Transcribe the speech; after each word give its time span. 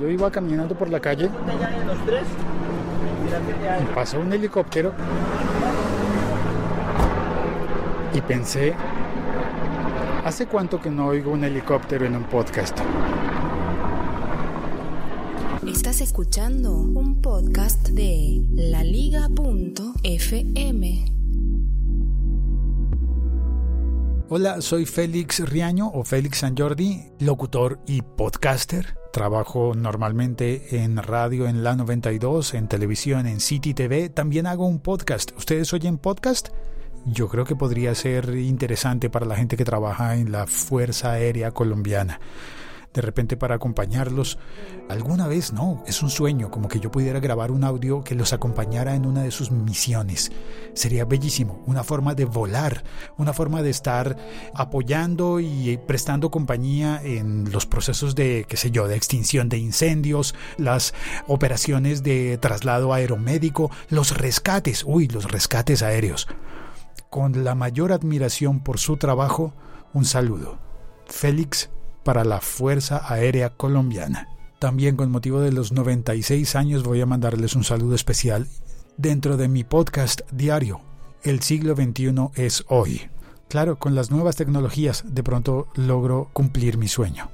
yo 0.00 0.08
iba 0.08 0.30
caminando 0.30 0.76
por 0.76 0.88
la 0.90 1.00
calle 1.00 1.30
y 3.80 3.94
pasó 3.94 4.20
un 4.20 4.32
helicóptero 4.32 4.92
y 8.14 8.20
pensé, 8.22 8.74
¿hace 10.24 10.46
cuánto 10.46 10.80
que 10.80 10.90
no 10.90 11.06
oigo 11.06 11.30
un 11.32 11.44
helicóptero 11.44 12.06
en 12.06 12.16
un 12.16 12.24
podcast? 12.24 12.78
Estás 15.66 16.00
escuchando 16.00 16.74
un 16.74 17.20
podcast 17.20 17.88
de 17.88 18.42
laliga.fm. 18.52 19.28
Hola, 24.30 24.60
soy 24.60 24.84
Félix 24.84 25.40
Riaño 25.40 25.88
o 25.88 26.04
Félix 26.04 26.40
San 26.40 26.54
Jordi, 26.54 27.02
locutor 27.18 27.80
y 27.86 28.02
podcaster. 28.02 28.94
Trabajo 29.10 29.72
normalmente 29.74 30.82
en 30.84 30.98
radio 30.98 31.48
en 31.48 31.64
la 31.64 31.74
92, 31.74 32.52
en 32.52 32.68
televisión 32.68 33.26
en 33.26 33.40
City 33.40 33.72
TV. 33.72 34.10
También 34.10 34.46
hago 34.46 34.66
un 34.66 34.80
podcast. 34.80 35.32
¿Ustedes 35.38 35.72
oyen 35.72 35.96
podcast? 35.96 36.48
Yo 37.06 37.28
creo 37.28 37.46
que 37.46 37.56
podría 37.56 37.94
ser 37.94 38.36
interesante 38.36 39.08
para 39.08 39.24
la 39.24 39.34
gente 39.34 39.56
que 39.56 39.64
trabaja 39.64 40.16
en 40.16 40.30
la 40.30 40.46
Fuerza 40.46 41.12
Aérea 41.12 41.52
Colombiana 41.52 42.20
de 42.98 43.02
repente 43.02 43.36
para 43.36 43.54
acompañarlos. 43.54 44.38
Alguna 44.88 45.28
vez 45.28 45.52
no, 45.52 45.84
es 45.86 46.02
un 46.02 46.10
sueño, 46.10 46.50
como 46.50 46.66
que 46.66 46.80
yo 46.80 46.90
pudiera 46.90 47.20
grabar 47.20 47.52
un 47.52 47.62
audio 47.62 48.02
que 48.02 48.16
los 48.16 48.32
acompañara 48.32 48.96
en 48.96 49.06
una 49.06 49.22
de 49.22 49.30
sus 49.30 49.52
misiones. 49.52 50.32
Sería 50.74 51.04
bellísimo, 51.04 51.62
una 51.66 51.84
forma 51.84 52.16
de 52.16 52.24
volar, 52.24 52.82
una 53.16 53.32
forma 53.32 53.62
de 53.62 53.70
estar 53.70 54.16
apoyando 54.52 55.38
y 55.38 55.78
prestando 55.86 56.32
compañía 56.32 57.00
en 57.04 57.52
los 57.52 57.66
procesos 57.66 58.16
de, 58.16 58.46
qué 58.48 58.56
sé 58.56 58.72
yo, 58.72 58.88
de 58.88 58.96
extinción 58.96 59.48
de 59.48 59.58
incendios, 59.58 60.34
las 60.56 60.92
operaciones 61.28 62.02
de 62.02 62.36
traslado 62.38 62.92
aeromédico, 62.92 63.70
los 63.90 64.18
rescates, 64.18 64.82
uy, 64.84 65.06
los 65.06 65.30
rescates 65.30 65.84
aéreos. 65.84 66.26
Con 67.10 67.44
la 67.44 67.54
mayor 67.54 67.92
admiración 67.92 68.58
por 68.58 68.78
su 68.78 68.96
trabajo, 68.96 69.54
un 69.92 70.04
saludo. 70.04 70.58
Félix 71.06 71.70
para 72.08 72.24
la 72.24 72.40
Fuerza 72.40 73.02
Aérea 73.04 73.50
Colombiana. 73.50 74.30
También 74.58 74.96
con 74.96 75.10
motivo 75.10 75.40
de 75.40 75.52
los 75.52 75.72
96 75.72 76.56
años 76.56 76.82
voy 76.82 77.02
a 77.02 77.06
mandarles 77.06 77.54
un 77.54 77.64
saludo 77.64 77.94
especial 77.94 78.46
dentro 78.96 79.36
de 79.36 79.46
mi 79.46 79.62
podcast 79.62 80.22
diario. 80.32 80.80
El 81.22 81.42
siglo 81.42 81.76
XXI 81.76 82.30
es 82.34 82.64
hoy. 82.68 83.02
Claro, 83.50 83.78
con 83.78 83.94
las 83.94 84.10
nuevas 84.10 84.36
tecnologías 84.36 85.04
de 85.06 85.22
pronto 85.22 85.68
logro 85.74 86.30
cumplir 86.32 86.78
mi 86.78 86.88
sueño. 86.88 87.28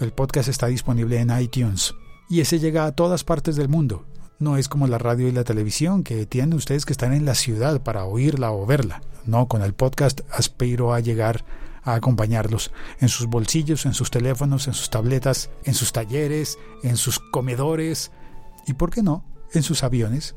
El 0.00 0.12
podcast 0.12 0.48
está 0.48 0.68
disponible 0.68 1.20
en 1.20 1.38
iTunes 1.38 1.94
y 2.30 2.40
ese 2.40 2.58
llega 2.58 2.86
a 2.86 2.92
todas 2.92 3.22
partes 3.22 3.54
del 3.56 3.68
mundo. 3.68 4.06
No 4.38 4.56
es 4.56 4.70
como 4.70 4.86
la 4.86 4.96
radio 4.96 5.28
y 5.28 5.32
la 5.32 5.44
televisión 5.44 6.04
que 6.04 6.24
tienen 6.24 6.54
ustedes 6.54 6.86
que 6.86 6.94
estar 6.94 7.12
en 7.12 7.26
la 7.26 7.34
ciudad 7.34 7.82
para 7.82 8.06
oírla 8.06 8.50
o 8.50 8.64
verla. 8.64 9.02
No, 9.26 9.46
con 9.46 9.60
el 9.60 9.74
podcast 9.74 10.22
aspiro 10.30 10.94
a 10.94 11.00
llegar 11.00 11.44
a 11.86 11.94
acompañarlos 11.94 12.72
en 13.00 13.08
sus 13.08 13.26
bolsillos, 13.26 13.86
en 13.86 13.94
sus 13.94 14.10
teléfonos, 14.10 14.66
en 14.66 14.74
sus 14.74 14.90
tabletas, 14.90 15.48
en 15.64 15.72
sus 15.72 15.92
talleres, 15.92 16.58
en 16.82 16.98
sus 16.98 17.18
comedores 17.18 18.10
y, 18.66 18.74
¿por 18.74 18.90
qué 18.90 19.02
no?, 19.02 19.24
en 19.52 19.62
sus 19.62 19.82
aviones. 19.82 20.34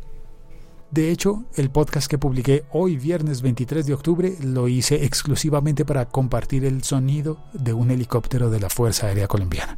De 0.91 1.11
hecho, 1.11 1.43
el 1.55 1.69
podcast 1.69 2.09
que 2.09 2.17
publiqué 2.17 2.63
hoy 2.71 2.97
viernes 2.97 3.41
23 3.41 3.85
de 3.85 3.93
octubre 3.93 4.35
lo 4.41 4.67
hice 4.67 5.03
exclusivamente 5.05 5.85
para 5.85 6.05
compartir 6.05 6.65
el 6.65 6.83
sonido 6.83 7.43
de 7.53 7.73
un 7.73 7.91
helicóptero 7.91 8.49
de 8.49 8.59
la 8.59 8.69
Fuerza 8.69 9.07
Aérea 9.07 9.27
Colombiana. 9.27 9.77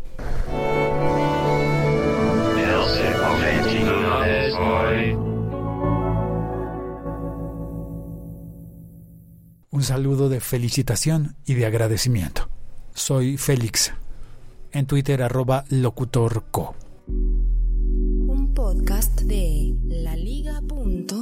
Un 9.81 9.85
saludo 9.85 10.29
de 10.29 10.39
felicitación 10.41 11.35
y 11.43 11.55
de 11.55 11.65
agradecimiento. 11.65 12.47
Soy 12.93 13.37
Félix, 13.37 13.91
en 14.71 14.85
Twitter 14.85 15.23
arroba 15.23 15.65
locutorco. 15.69 16.75
Un 17.07 18.51
podcast 18.53 19.21
de 19.21 19.73
laliga.fm. 19.87 21.17